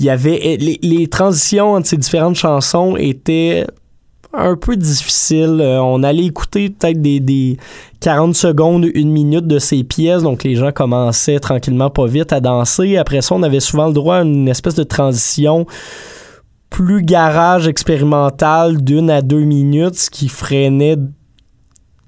[0.00, 3.64] il y avait les, les transitions entre ces différentes chansons étaient
[4.32, 5.60] un peu difficile.
[5.60, 7.56] Euh, on allait écouter peut-être des, des
[8.00, 12.40] 40 secondes, une minute de ces pièces, donc les gens commençaient tranquillement pas vite à
[12.40, 12.96] danser.
[12.96, 15.66] Après ça, on avait souvent le droit à une espèce de transition
[16.70, 20.98] plus garage expérimental d'une à deux minutes, ce qui freinait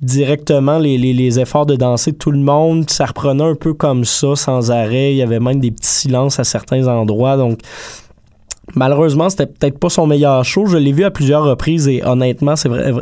[0.03, 2.89] directement les, les, les, efforts de danser de tout le monde.
[2.89, 5.13] Ça reprenait un peu comme ça, sans arrêt.
[5.13, 7.37] Il y avait même des petits silences à certains endroits.
[7.37, 7.59] Donc,
[8.75, 10.67] Malheureusement, c'était peut-être pas son meilleur show.
[10.67, 12.93] Je l'ai vu à plusieurs reprises et honnêtement, c'est vrai.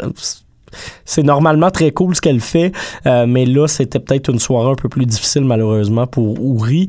[1.07, 2.73] C'est normalement très cool ce qu'elle fait,
[3.07, 6.89] euh, mais là, c'était peut-être une soirée un peu plus difficile, malheureusement, pour Ouri.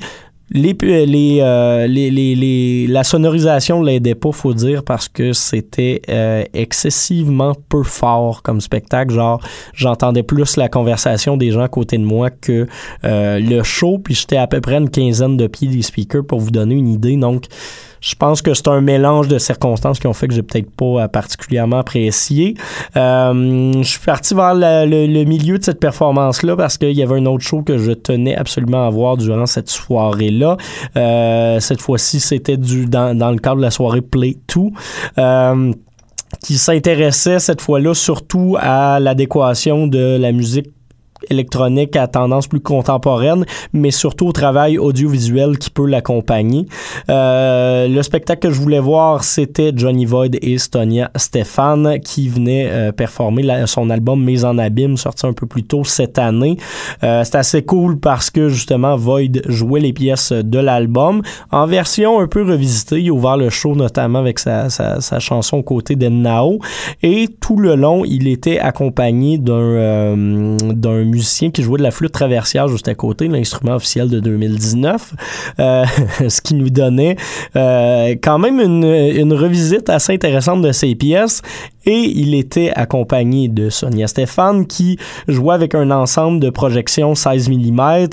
[0.52, 5.32] Les, les, euh, les, les, les, la sonorisation ne l'aidait pas, faut dire, parce que
[5.32, 9.14] c'était euh, excessivement peu fort comme spectacle.
[9.14, 9.40] Genre,
[9.74, 12.66] j'entendais plus la conversation des gens à côté de moi que
[13.04, 16.40] euh, le show, puis j'étais à peu près une quinzaine de pieds des speakers pour
[16.40, 17.16] vous donner une idée.
[17.16, 17.46] Donc,
[18.02, 21.08] je pense que c'est un mélange de circonstances qui ont fait que j'ai peut-être pas
[21.08, 22.56] particulièrement apprécié.
[22.96, 27.26] Euh, je suis parti vers le, milieu de cette performance-là parce qu'il y avait un
[27.26, 30.58] autre show que je tenais absolument à voir durant cette soirée-là.
[30.98, 34.62] Euh, cette fois-ci, c'était du dans, dans, le cadre de la soirée Play 2.
[35.18, 35.74] Euh,
[36.44, 40.68] qui s'intéressait cette fois-là surtout à l'adéquation de la musique
[41.30, 46.66] électronique à tendance plus contemporaine, mais surtout au travail audiovisuel qui peut l'accompagner.
[47.10, 52.68] Euh, le spectacle que je voulais voir, c'était Johnny Void et Stonia Stéphane qui venaient
[52.70, 56.58] euh, performer son album Mise en abîme, sorti un peu plus tôt cette année.
[57.04, 62.20] Euh, c'est assez cool parce que justement Void jouait les pièces de l'album en version
[62.20, 63.02] un peu revisitée.
[63.02, 66.60] Il a ouvert le show notamment avec sa, sa, chanson aux côtés de Nao
[67.02, 71.92] et tout le long, il était accompagné d'un euh, d'un musicien qui jouait de la
[71.92, 75.14] flûte traversière juste à côté, l'instrument officiel de 2019,
[75.60, 75.86] euh,
[76.28, 77.16] ce qui nous donnait
[77.56, 81.42] euh, quand même une, une revisite assez intéressante de ses pièces.
[81.86, 84.98] Et il était accompagné de Sonia Stéphane qui
[85.28, 88.08] jouait avec un ensemble de projections 16 mm.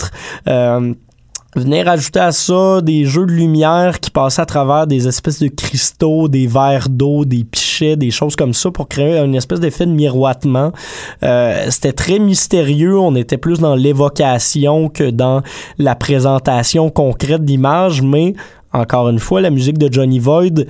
[1.56, 5.48] Venir rajouter à ça des jeux de lumière qui passaient à travers des espèces de
[5.48, 9.86] cristaux, des verres d'eau, des pichets, des choses comme ça pour créer une espèce d'effet
[9.86, 10.72] de miroitement.
[11.22, 12.98] Euh, c'était très mystérieux.
[12.98, 15.40] On était plus dans l'évocation que dans
[15.78, 18.34] la présentation concrète d'images, mais
[18.74, 20.66] encore une fois, la musique de Johnny Void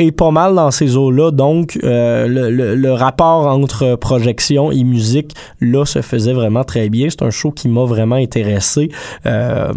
[0.00, 1.30] est pas mal dans ces eaux-là.
[1.30, 7.08] Donc, euh, le, rapport entre projection et musique, là, se faisait vraiment très bien.
[7.08, 8.90] C'est un show qui m'a vraiment intéressé.
[9.26, 9.72] Euh,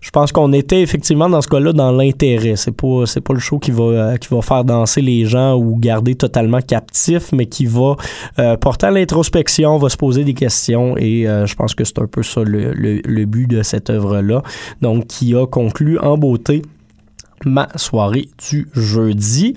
[0.00, 2.54] je pense qu'on était effectivement dans ce cas-là dans l'intérêt.
[2.54, 5.76] C'est pas c'est pas le show qui va qui va faire danser les gens ou
[5.76, 7.96] garder totalement captifs, mais qui va
[8.38, 12.06] euh, porter à l'introspection, va se poser des questions et je pense que c'est un
[12.06, 14.42] peu ça le, le, le but de cette œuvre-là.
[14.82, 16.62] Donc qui a conclu en beauté
[17.44, 19.54] ma soirée du jeudi.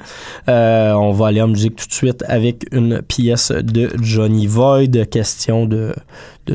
[0.50, 5.06] Euh, on va aller en musique tout de suite avec une pièce de Johnny Void,
[5.10, 5.94] question de,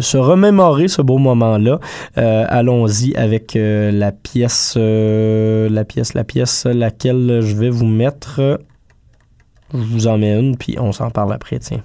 [0.01, 1.81] se remémorer ce beau moment-là.
[2.19, 8.61] Euh, allons-y avec euh, la pièce, la pièce, la pièce, laquelle je vais vous mettre.
[9.73, 11.83] Je vous en mets une, puis on s'en parle après, tiens.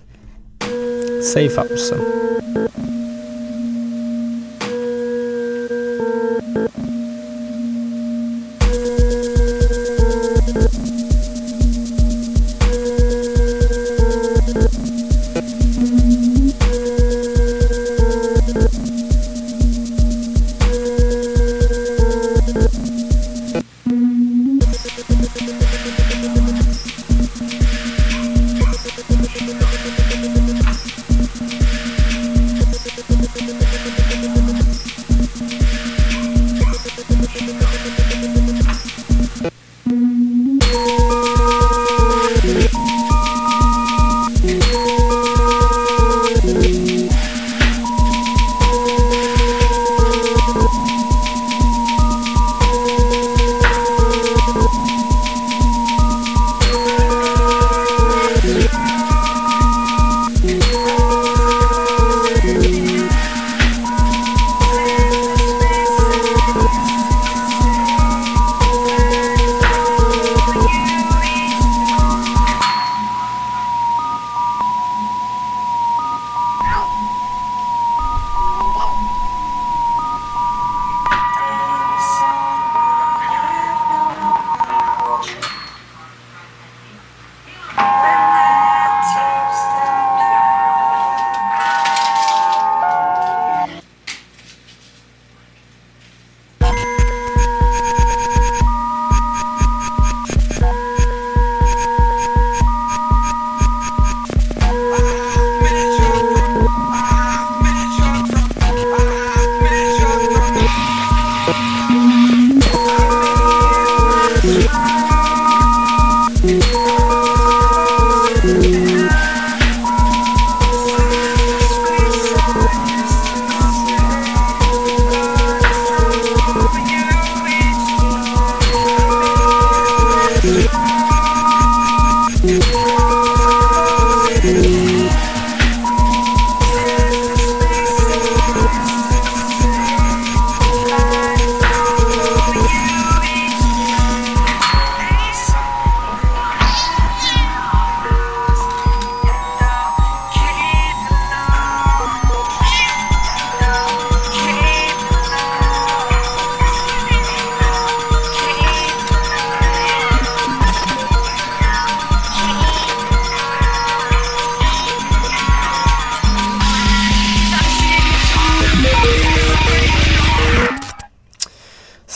[1.21, 1.93] Safe House.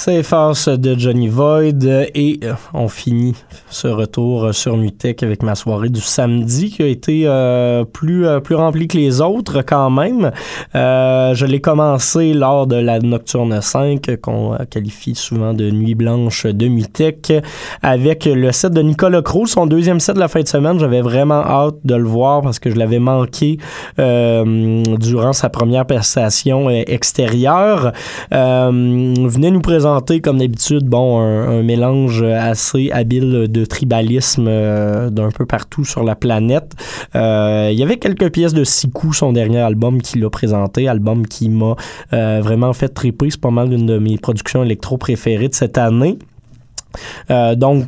[0.07, 3.33] C'est Force de Johnny Void et euh, on finit
[3.71, 8.39] ce retour sur Mutech avec ma soirée du samedi qui a été euh, plus euh,
[8.39, 10.31] plus remplie que les autres quand même.
[10.75, 16.67] je l'ai commencé lors de la Nocturne 5 qu'on qualifie souvent de Nuit blanche de
[16.67, 17.33] Mutech
[17.81, 20.77] avec le set de Nicolas Cruz, son deuxième set de la fin de semaine.
[20.77, 23.57] J'avais vraiment hâte de le voir parce que je l'avais manqué
[23.97, 27.91] durant sa première prestation extérieure.
[28.29, 35.45] venez nous présenter comme d'habitude, bon, un, mélange assez habile de tribalisme euh, d'un peu
[35.45, 36.73] partout sur la planète.
[37.15, 41.25] Euh, il y avait quelques pièces de Siku, son dernier album qu'il a présenté, album
[41.27, 41.75] qui m'a
[42.13, 43.29] euh, vraiment fait triper.
[43.29, 46.17] C'est pas mal une de mes productions électro préférées de cette année.
[47.29, 47.85] donc,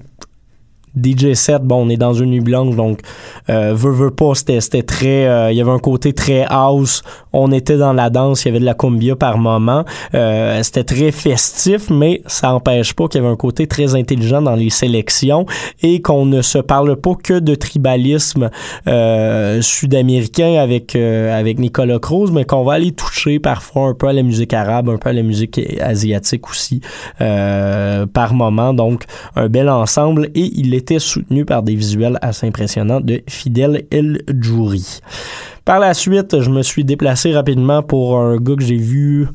[1.01, 3.01] DJ set, bon, on est dans une nuit blanche, donc
[3.49, 5.27] euh, veut, veut pas, c'était très...
[5.27, 7.03] Euh, il y avait un côté très house,
[7.39, 9.85] on était dans la danse, il y avait de la cumbia par moment.
[10.15, 14.41] Euh, c'était très festif, mais ça empêche pas qu'il y avait un côté très intelligent
[14.41, 15.45] dans les sélections
[15.83, 18.49] et qu'on ne se parle pas que de tribalisme
[18.87, 24.07] euh, sud-américain avec, euh, avec Nicolas Cruz, mais qu'on va aller toucher parfois un peu
[24.07, 26.81] à la musique arabe, un peu à la musique asiatique aussi
[27.17, 28.73] par moment.
[28.73, 29.03] Donc,
[29.35, 34.21] un bel ensemble et il est soutenu par des visuels assez impressionnants de Fidel El
[34.27, 34.99] Djouri.
[35.65, 39.27] Par la suite, je me suis déplacé rapidement pour un gars que j'ai vu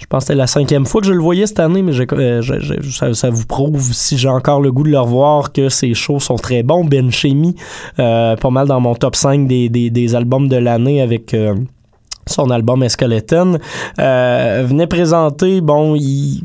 [0.00, 3.12] je pense que c'était la cinquième fois que je le voyais cette année, mais euh,
[3.12, 6.36] ça, vous prouve, si j'ai encore le goût de le revoir, que ses shows sont
[6.36, 6.84] très bons.
[6.84, 7.54] Ben Chemi,
[7.98, 11.34] euh, pas mal dans mon top 5 des, albums de l'année avec...
[11.34, 11.54] Euh,
[12.26, 13.58] son album Skeleton
[13.98, 16.44] venait présenter bon il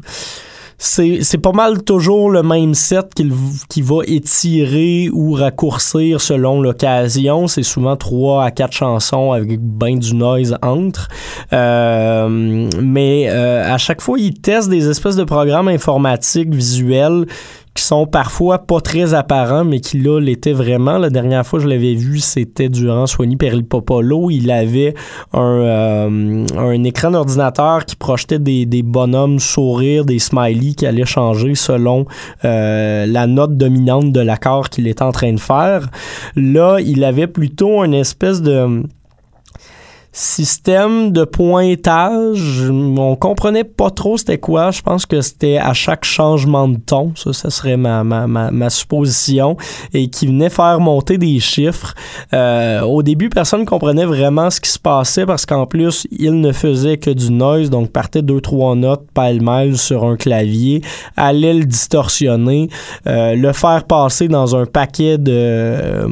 [0.85, 3.31] c'est pas mal toujours le même set qu'il
[3.69, 7.47] qui va étirer ou raccourcir selon l'occasion.
[7.47, 11.07] C'est souvent trois à quatre chansons avec ben du noise entre.
[11.53, 17.25] Euh, mais euh, à chaque fois, il teste des espèces de programmes informatiques visuels
[17.75, 20.97] qui sont parfois pas très apparents, mais qui là l'étaient vraiment.
[20.97, 24.31] La dernière fois que je l'avais vu, c'était durant Soigny Peril Popolo.
[24.31, 24.93] Il avait
[25.33, 31.05] un, euh, un écran d'ordinateur qui projetait des, des bonhommes sourires, des smileys qui allaient
[31.05, 32.05] changer selon
[32.45, 35.89] euh, la note dominante de l'accord qu'il était en train de faire.
[36.37, 38.83] Là, il avait plutôt une espèce de
[40.15, 44.71] système de pointage, on comprenait pas trop c'était quoi.
[44.71, 48.49] Je pense que c'était à chaque changement de ton, ça, ça serait ma, ma, ma,
[48.49, 49.57] ma supposition,
[49.93, 51.93] et qui venait faire monter des chiffres.
[52.33, 56.53] Euh, au début, personne comprenait vraiment ce qui se passait parce qu'en plus, il ne
[56.53, 60.81] faisait que du noise, donc partait deux, trois notes pêle-mêle sur un clavier,
[61.17, 62.69] allait le distorsionner,
[63.05, 66.07] euh, le faire passer dans un paquet de,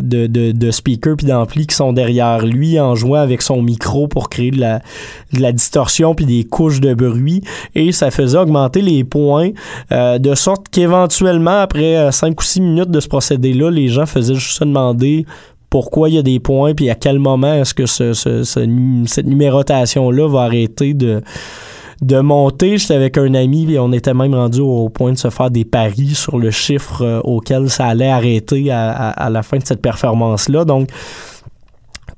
[0.00, 4.08] de, de, de speakers puis d'amplis qui sont derrière lui en jouant avec son micro
[4.08, 7.42] pour créer de la, distorsion puis des couches de bruit
[7.74, 9.50] et ça faisait augmenter les points
[9.90, 14.06] euh, de sorte qu'éventuellement après 5 euh, ou 6 minutes de ce procédé-là, les gens
[14.06, 15.26] faisaient juste se demander
[15.68, 20.28] pourquoi il y a des points puis à quel moment est-ce que ce, cette numérotation-là
[20.28, 21.22] va arrêter de
[22.02, 22.78] de monter.
[22.78, 25.64] J'étais avec un ami et on était même rendu au point de se faire des
[25.64, 29.80] paris sur le chiffre euh, auquel ça allait arrêter à, à la fin de cette
[29.80, 30.64] performance-là.
[30.64, 30.88] Donc,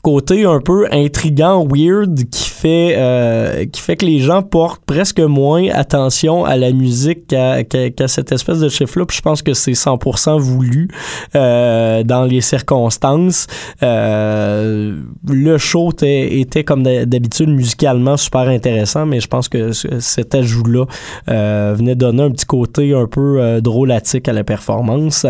[0.05, 5.19] côté un peu intrigant, weird, qui fait euh, qui fait que les gens portent presque
[5.19, 9.07] moins attention à la musique qu'à cette espèce de chiffre-là.
[9.11, 10.89] je pense que c'est 100% voulu
[11.35, 13.47] euh, dans les circonstances.
[13.83, 14.97] Euh,
[15.27, 20.85] le show était, comme d'habitude musicalement super intéressant, mais je pense que cet ajout-là
[21.27, 25.27] venait donner un petit côté un peu drôlatique à la performance.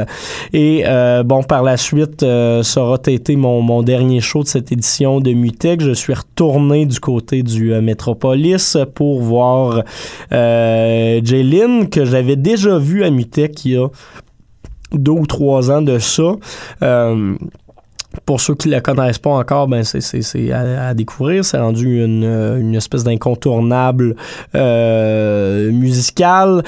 [0.52, 0.84] Et
[1.24, 5.32] bon, par la suite, ça aura été mon, mon dernier show de cette édition de
[5.32, 5.80] Mutech.
[5.80, 9.82] Je suis retourné du côté du euh, Metropolis pour voir
[10.32, 13.88] euh, que j'avais déjà vu à Mutech il y a
[14.92, 16.36] deux ou trois ans de ça.
[16.82, 17.36] Euh,
[18.24, 21.44] pour ceux qui la connaissent pas encore, ben c'est à, à, découvrir.
[21.44, 24.16] C'est rendu une, une espèce d'incontournable
[24.54, 26.62] euh, musical.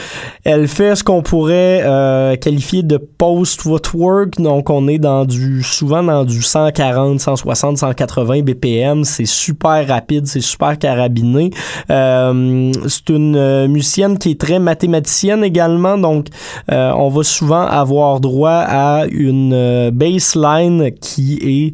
[0.44, 4.40] Elle fait ce qu'on pourrait euh, qualifier de post-footwork.
[4.40, 9.04] Donc on est dans du souvent dans du 140, 160, 180 BPM.
[9.04, 11.50] C'est super rapide, c'est super carabiné.
[11.90, 15.98] Euh, c'est une musicienne qui est très mathématicienne également.
[15.98, 16.26] Donc
[16.70, 21.72] euh, on va souvent avoir droit à une euh, baseline qui est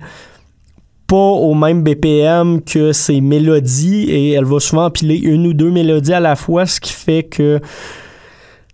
[1.06, 5.70] pas au même BPM que ses mélodies et elle va souvent empiler une ou deux
[5.70, 7.60] mélodies à la fois, ce qui fait que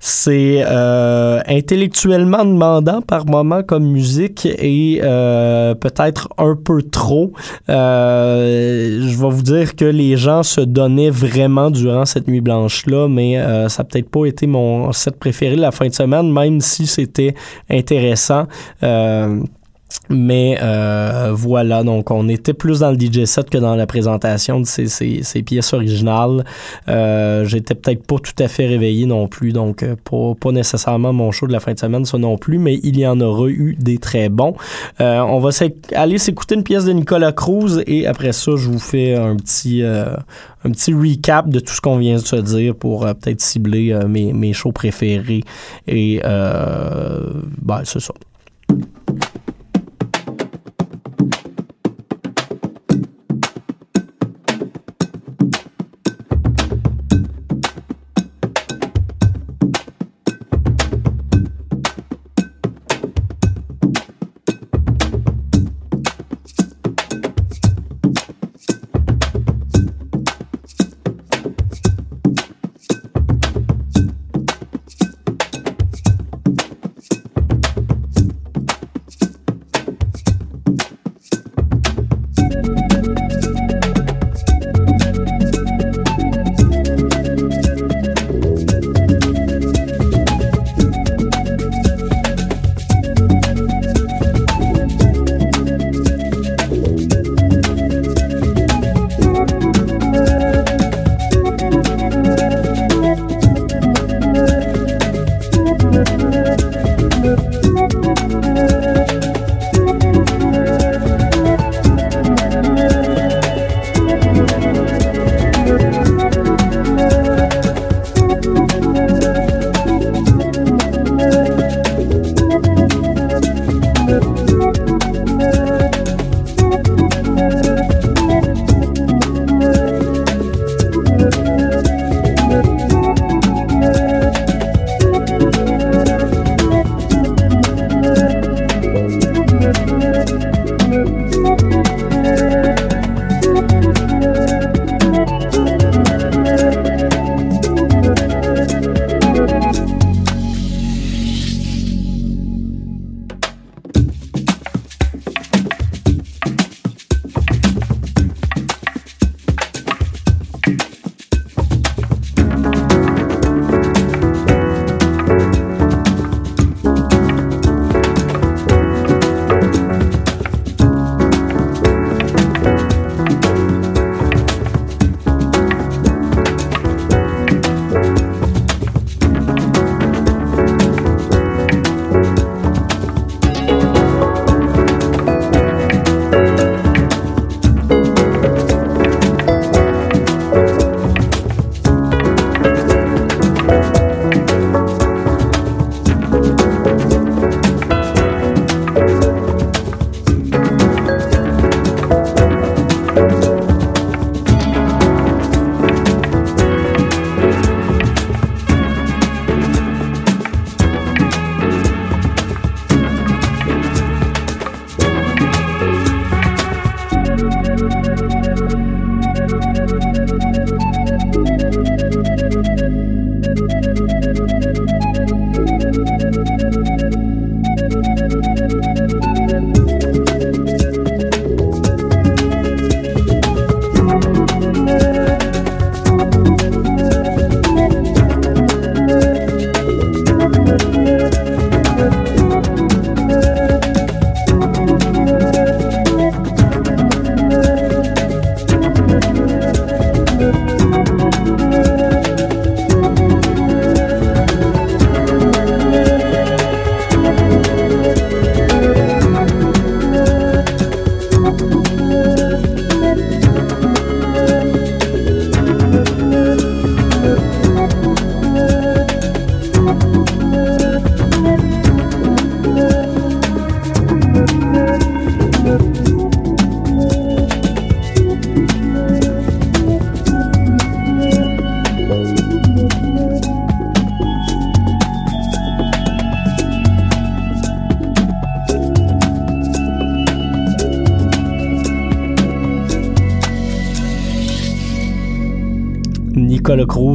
[0.00, 7.32] C'est euh, intellectuellement demandant par moment comme musique et euh, peut-être un peu trop.
[7.68, 13.08] Euh, je vais vous dire que les gens se donnaient vraiment durant cette nuit blanche-là,
[13.08, 16.86] mais ça n'a peut-être pas été mon set préféré la fin de semaine, même si
[16.86, 17.34] c'était
[17.68, 18.46] intéressant.
[20.10, 24.60] Mais euh, voilà, donc on était plus dans le DJ set que dans la présentation
[24.60, 26.44] de ces, ces, ces pièces originales.
[26.88, 31.12] Euh, J'étais peut-être pas tout à fait réveillé non plus, donc euh, pas, pas nécessairement
[31.12, 33.48] mon show de la fin de semaine, ça non plus, mais il y en aura
[33.48, 34.54] eu des très bons.
[35.00, 35.50] Euh, on va
[35.94, 39.82] aller s'écouter une pièce de Nicolas Cruz et après ça, je vous fais un petit,
[39.82, 40.14] euh,
[40.64, 43.98] un petit recap de tout ce qu'on vient de se dire pour euh, peut-être cibler
[44.08, 45.44] mes, mes shows préférés.
[45.86, 48.14] Et ben, c'est ça.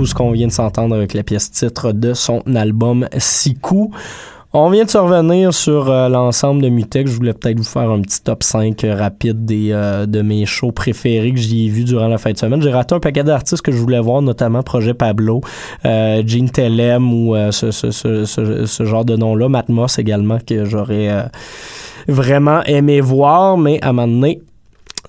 [0.03, 3.89] Cruz qu'on vient de s'entendre avec la pièce titre de son album Siku.
[4.51, 7.09] On vient de se revenir sur euh, l'ensemble de Mutex.
[7.09, 10.45] Je voulais peut-être vous faire un petit top 5 euh, rapide des, euh, de mes
[10.45, 12.61] shows préférés que j'ai vus durant la fin de semaine.
[12.61, 15.39] J'ai raté un paquet d'artistes que je voulais voir, notamment Projet Pablo,
[15.83, 19.47] Gene Telem ou ce, ce, genre de nom-là.
[19.47, 21.29] Matmos également, que j'aurais
[22.07, 24.41] vraiment aimé voir, mais à un moment donné,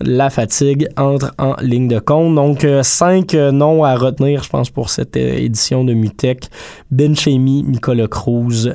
[0.00, 2.34] la fatigue entre en ligne de compte.
[2.34, 6.50] Donc, euh, cinq euh, noms à retenir, je pense, pour cette euh, édition de Mutech.
[6.90, 8.72] Ben Chemi, Nicolas Cruz,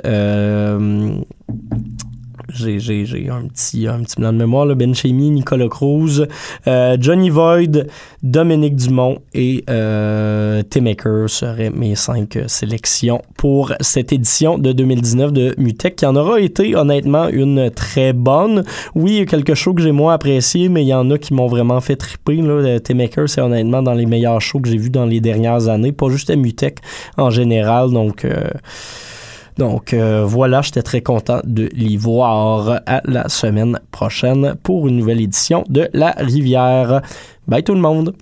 [2.53, 6.27] j'ai un petit, un petit blanc de mémoire, là, Ben Chemi, Nicolas Cruz,
[6.67, 7.87] euh, Johnny Void,
[8.23, 15.55] Dominique Dumont et euh, T-Maker seraient mes cinq sélections pour cette édition de 2019 de
[15.57, 18.63] Mutech, qui en aura été honnêtement une très bonne.
[18.95, 21.17] Oui, il y a quelques shows que j'ai moins appréciés, mais il y en a
[21.17, 22.39] qui m'ont vraiment fait triper.
[22.83, 26.09] T-Maker, c'est honnêtement dans les meilleurs shows que j'ai vus dans les dernières années, pas
[26.09, 26.77] juste à Mutech
[27.17, 28.25] en général, donc...
[28.25, 28.49] Euh,
[29.57, 34.97] donc euh, voilà, j'étais très content de l'y voir à la semaine prochaine pour une
[34.97, 37.01] nouvelle édition de La Rivière.
[37.47, 38.13] Bye tout le monde!